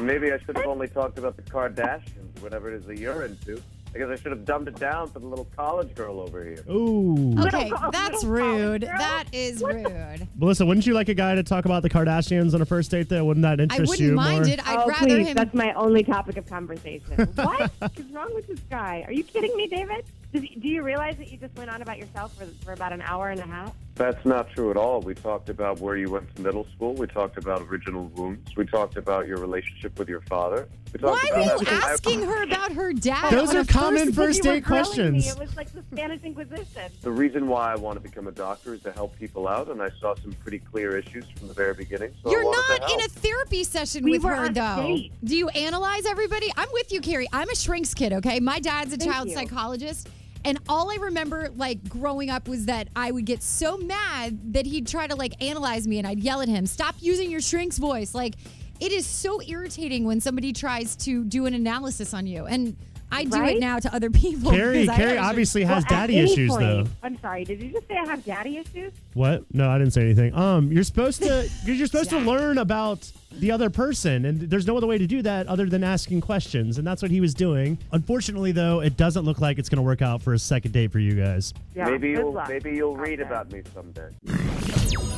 Maybe 0.00 0.32
I 0.32 0.38
should 0.38 0.56
have 0.56 0.66
only 0.66 0.88
talked 0.88 1.18
about 1.18 1.36
the 1.36 1.42
Kardashians, 1.42 2.40
whatever 2.40 2.72
it 2.72 2.76
is 2.76 2.86
that 2.86 2.98
you're 2.98 3.24
into. 3.24 3.62
I 3.94 3.98
guess 3.98 4.08
I 4.10 4.16
should 4.16 4.32
have 4.32 4.44
dumbed 4.44 4.68
it 4.68 4.78
down 4.78 5.08
for 5.08 5.20
the 5.20 5.26
little 5.26 5.46
college 5.56 5.94
girl 5.94 6.20
over 6.20 6.44
here. 6.44 6.62
Ooh. 6.70 7.34
Okay, 7.38 7.72
that's 7.92 8.24
rude. 8.24 8.82
girl? 8.82 8.98
That 8.98 9.24
is 9.32 9.62
rude. 9.62 10.28
Melissa, 10.36 10.66
wouldn't 10.66 10.86
you 10.86 10.92
like 10.92 11.08
a 11.08 11.14
guy 11.14 11.34
to 11.34 11.42
talk 11.42 11.64
about 11.64 11.82
the 11.82 11.88
Kardashians 11.88 12.52
on 12.52 12.60
a 12.60 12.66
first 12.66 12.90
date? 12.90 13.08
Though, 13.08 13.24
wouldn't 13.24 13.44
that 13.44 13.58
interest 13.58 13.78
you? 13.78 13.82
I 13.82 13.88
wouldn't 13.88 14.00
you 14.00 14.14
mind 14.14 14.44
more? 14.44 14.52
it. 14.52 14.68
I'd 14.68 14.78
oh, 14.80 14.86
rather 14.86 15.06
please, 15.06 15.28
him. 15.28 15.34
that's 15.34 15.54
my 15.54 15.72
only 15.72 16.04
topic 16.04 16.36
of 16.36 16.46
conversation. 16.46 17.26
what 17.36 17.70
is 17.96 18.10
wrong 18.12 18.34
with 18.34 18.46
this 18.48 18.60
guy? 18.68 19.02
Are 19.06 19.12
you 19.12 19.24
kidding 19.24 19.56
me, 19.56 19.66
David? 19.66 20.04
Does 20.36 20.44
he, 20.44 20.54
do 20.60 20.68
you 20.68 20.82
realize 20.82 21.16
that 21.16 21.32
you 21.32 21.38
just 21.38 21.56
went 21.56 21.70
on 21.70 21.80
about 21.80 21.96
yourself 21.96 22.36
for, 22.36 22.44
for 22.62 22.74
about 22.74 22.92
an 22.92 23.00
hour 23.00 23.30
and 23.30 23.40
a 23.40 23.46
half? 23.46 23.72
That's 23.94 24.22
not 24.26 24.50
true 24.50 24.70
at 24.70 24.76
all. 24.76 25.00
We 25.00 25.14
talked 25.14 25.48
about 25.48 25.80
where 25.80 25.96
you 25.96 26.10
went 26.10 26.34
to 26.36 26.42
middle 26.42 26.66
school. 26.76 26.92
We 26.92 27.06
talked 27.06 27.38
about 27.38 27.62
original 27.62 28.08
wounds. 28.08 28.54
We 28.54 28.66
talked 28.66 28.98
about 28.98 29.26
your 29.26 29.38
relationship 29.38 29.98
with 29.98 30.10
your 30.10 30.20
father. 30.20 30.68
We 30.92 31.00
talked 31.00 31.22
Why 31.22 31.28
about 31.30 31.56
were 31.58 31.62
you 31.64 31.70
having- 31.70 31.88
asking 31.90 32.22
her 32.24 32.42
about 32.42 32.72
her 32.72 32.92
dad? 32.92 33.32
Those 33.32 33.54
are 33.54 33.64
common 33.64 34.12
first- 34.12 34.16
first 34.16 34.42
date 34.42 34.66
questions. 34.66 35.24
Me. 35.24 35.30
It 35.30 35.38
was 35.38 35.56
like 35.56 35.72
the 35.72 35.82
Spanish 35.90 36.20
Inquisition. 36.22 36.92
The 37.00 37.10
reason 37.10 37.48
why 37.48 37.72
I 37.72 37.76
want 37.76 37.96
to 37.96 38.00
become 38.06 38.26
a 38.26 38.32
doctor 38.32 38.74
is 38.74 38.82
to 38.82 38.92
help 38.92 39.18
people 39.18 39.48
out, 39.48 39.70
and 39.70 39.80
I 39.80 39.88
saw 39.98 40.14
some 40.16 40.32
pretty 40.42 40.58
clear 40.58 40.98
issues 40.98 41.24
from 41.38 41.48
the 41.48 41.54
very 41.54 41.72
beginning. 41.72 42.12
So 42.22 42.30
You're 42.30 42.44
not 42.44 42.90
in 42.92 43.00
a 43.00 43.08
therapy 43.08 43.64
session 43.64 44.04
We 44.04 44.10
with 44.12 44.24
were 44.24 44.34
her, 44.34 44.48
though. 44.50 44.82
date. 44.82 45.12
Do 45.24 45.34
you 45.34 45.48
analyze 45.48 46.04
everybody? 46.04 46.52
I'm 46.58 46.68
with 46.74 46.92
you, 46.92 47.00
Carrie. 47.00 47.28
I'm 47.32 47.48
a 47.48 47.56
shrinks 47.56 47.94
kid, 47.94 48.12
okay? 48.12 48.40
My 48.40 48.60
dad's 48.60 48.92
a 48.92 48.98
Thank 48.98 49.10
child 49.10 49.28
you. 49.28 49.34
psychologist. 49.34 50.10
And 50.46 50.60
all 50.68 50.92
I 50.92 50.94
remember, 50.94 51.50
like, 51.56 51.88
growing 51.88 52.30
up 52.30 52.46
was 52.46 52.66
that 52.66 52.86
I 52.94 53.10
would 53.10 53.24
get 53.24 53.42
so 53.42 53.76
mad 53.76 54.52
that 54.52 54.64
he'd 54.64 54.86
try 54.86 55.08
to, 55.08 55.16
like, 55.16 55.42
analyze 55.42 55.88
me 55.88 55.98
and 55.98 56.06
I'd 56.06 56.20
yell 56.20 56.40
at 56.40 56.46
him, 56.46 56.66
stop 56.66 56.94
using 57.00 57.32
your 57.32 57.40
shrink's 57.40 57.78
voice. 57.78 58.14
Like, 58.14 58.36
it 58.78 58.92
is 58.92 59.04
so 59.06 59.42
irritating 59.42 60.04
when 60.04 60.20
somebody 60.20 60.52
tries 60.52 60.94
to 60.98 61.24
do 61.24 61.46
an 61.46 61.54
analysis 61.54 62.14
on 62.14 62.28
you. 62.28 62.46
And 62.46 62.76
I 63.12 63.24
do 63.24 63.42
it 63.44 63.60
now 63.60 63.78
to 63.78 63.94
other 63.94 64.10
people. 64.24 64.50
Carrie, 64.50 64.80
because 64.82 64.88
I 64.88 64.96
Carrie 64.96 65.16
have 65.16 65.24
a 65.26 65.28
obviously 65.28 65.64
Well, 65.64 65.74
has 65.74 65.84
at 65.84 65.90
daddy 65.90 66.18
any 66.18 66.32
issues, 66.32 66.50
point- 66.50 66.60
though. 66.62 66.84
I'm 67.02 67.18
sorry. 67.20 67.44
Did 67.44 67.62
you 67.62 67.70
just 67.70 67.86
say 67.88 67.96
I 67.96 68.06
have 68.06 68.24
daddy 68.24 68.58
issues? 68.58 68.92
What? 69.14 69.44
No, 69.54 69.70
I 69.70 69.78
didn't 69.78 69.92
say 69.92 70.02
anything. 70.02 70.34
Um, 70.34 70.70
you're 70.72 70.82
supposed 70.84 71.22
to 71.22 71.48
you're 71.64 71.86
supposed 71.86 72.10
to 72.10 72.18
learn 72.18 72.58
about 72.58 73.10
the 73.32 73.50
other 73.50 73.68
person, 73.70 74.24
and 74.24 74.40
there's 74.40 74.66
no 74.66 74.76
other 74.76 74.86
way 74.86 74.96
to 74.98 75.06
do 75.06 75.20
that 75.22 75.46
other 75.46 75.66
than 75.66 75.84
asking 75.84 76.20
questions, 76.22 76.78
and 76.78 76.86
that's 76.86 77.02
what 77.02 77.10
he 77.10 77.20
was 77.20 77.34
doing. 77.34 77.76
Unfortunately, 77.92 78.50
though, 78.52 78.80
it 78.80 78.96
doesn't 78.96 79.24
look 79.24 79.40
like 79.40 79.58
it's 79.58 79.68
going 79.68 79.76
to 79.76 79.82
work 79.82 80.00
out 80.02 80.22
for 80.22 80.32
a 80.34 80.38
second 80.38 80.72
date 80.72 80.90
for 80.90 80.98
you 80.98 81.14
guys. 81.14 81.52
Yeah. 81.74 81.84
maybe 81.84 82.12
good 82.12 82.20
you'll 82.20 82.32
luck. 82.32 82.48
maybe 82.48 82.72
you'll 82.74 82.96
read 82.96 83.20
Okay. 83.20 83.28
about 83.28 83.52
me 83.52 83.62
someday. 83.74 84.08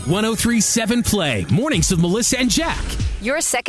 1037 0.06 1.02
Play. 1.02 1.46
Mornings 1.50 1.90
with 1.90 2.00
Melissa 2.00 2.38
and 2.38 2.50
Jack. 2.50 2.82
Your 3.20 3.40
second 3.40 3.66